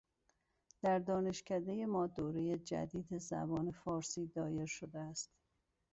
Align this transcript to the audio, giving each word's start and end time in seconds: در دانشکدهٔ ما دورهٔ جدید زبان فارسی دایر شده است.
در 0.81 0.99
دانشکدهٔ 0.99 1.85
ما 1.85 2.07
دورهٔ 2.07 2.57
جدید 2.57 3.17
زبان 3.17 3.71
فارسی 3.71 4.27
دایر 4.27 4.65
شده 4.65 4.99
است. 4.99 5.29